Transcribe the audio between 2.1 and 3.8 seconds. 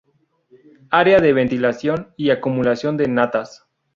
y acumulación de natas.